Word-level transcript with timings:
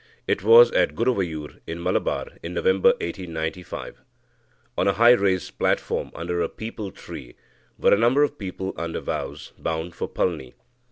It 0.25 0.41
was 0.41 0.71
at 0.71 0.95
Guruvayur 0.95 1.59
(in 1.67 1.83
Malabar) 1.83 2.25
in 2.41 2.55
November 2.55 2.89
1895. 3.01 4.01
On 4.75 4.87
a 4.87 4.93
high 4.93 5.11
raised 5.11 5.59
platform 5.59 6.09
under 6.15 6.41
a 6.41 6.49
peepul 6.49 6.89
tree 6.89 7.35
were 7.77 7.93
a 7.93 7.99
number 7.99 8.23
of 8.23 8.39
people 8.39 8.73
under 8.77 8.99
vows, 8.99 9.53
bound 9.59 9.93
for 9.93 10.09
Palni. 10.09 10.55